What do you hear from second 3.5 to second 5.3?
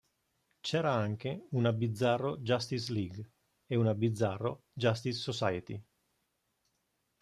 e una Bizzarro-Justice